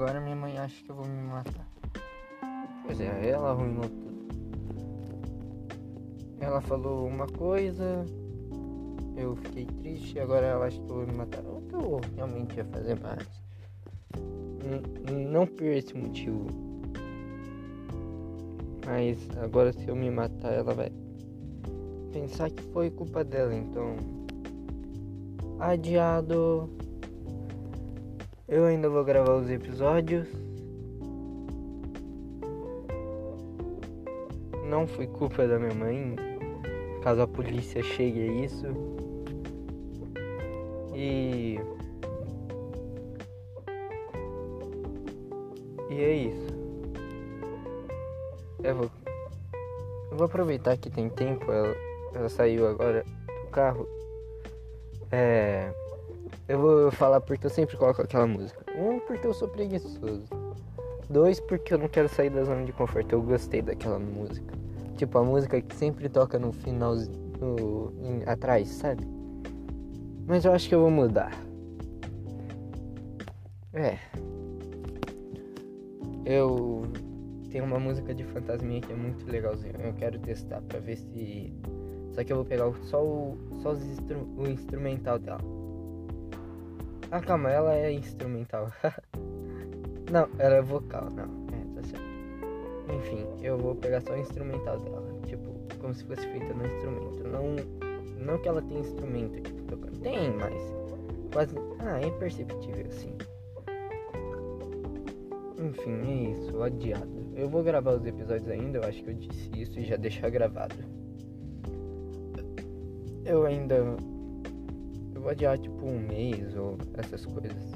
[0.00, 1.68] agora minha mãe acha que eu vou me matar.
[2.86, 4.10] Pois é, ela arruinou tudo.
[6.40, 8.06] Ela falou uma coisa,
[9.14, 11.40] eu fiquei triste, agora ela acha que eu vou me matar.
[11.40, 13.28] O que eu realmente ia fazer mais?
[15.30, 16.46] Não por esse motivo.
[18.86, 20.90] Mas agora se eu me matar, ela vai
[22.10, 23.96] pensar que foi culpa dela, então.
[25.58, 26.70] Adiado.
[28.50, 30.26] Eu ainda vou gravar os episódios.
[34.68, 36.16] Não foi culpa da minha mãe.
[37.00, 38.66] Caso a polícia chegue a isso.
[40.92, 41.60] E.
[45.88, 46.46] E é isso.
[48.64, 48.90] Eu vou.
[50.10, 51.52] Eu vou aproveitar que tem tempo.
[51.52, 51.76] Ela,
[52.16, 53.04] ela saiu agora
[53.44, 53.86] do carro.
[55.12, 55.72] É.
[56.50, 58.64] Eu vou falar porque eu sempre coloco aquela música.
[58.76, 60.24] Um, porque eu sou preguiçoso.
[61.08, 63.12] Dois, porque eu não quero sair da zona de conforto.
[63.12, 64.52] Eu gostei daquela música.
[64.96, 66.96] Tipo, a música que sempre toca no final,
[67.38, 69.06] no, em, atrás, sabe?
[70.26, 71.30] Mas eu acho que eu vou mudar.
[73.72, 73.96] É.
[76.24, 76.82] Eu
[77.52, 79.74] tenho uma música de fantasminha que é muito legalzinha.
[79.78, 81.54] Eu quero testar pra ver se.
[82.10, 84.26] Só que eu vou pegar só o, só instru...
[84.36, 85.59] o instrumental dela.
[87.10, 88.70] Ah, calma, ela é instrumental.
[90.10, 91.24] não, ela é vocal, não.
[91.52, 92.10] É, tá certo.
[92.96, 95.20] Enfim, eu vou pegar só o instrumental dela.
[95.26, 97.24] Tipo, como se fosse feita no instrumento.
[97.28, 97.56] Não,
[98.24, 99.98] não que ela tenha instrumento, tipo, tocando.
[100.00, 100.54] Tem, mas
[101.32, 101.54] quase.
[101.80, 103.16] Ah, é imperceptível, assim.
[105.58, 107.10] Enfim, é isso, adiado.
[107.34, 110.30] Eu vou gravar os episódios ainda, eu acho que eu disse isso e já deixar
[110.30, 110.76] gravado.
[113.24, 113.96] Eu ainda.
[115.20, 117.72] Eu vou adiar tipo um mês ou essas coisas.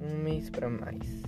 [0.00, 1.24] Um mês pra mais.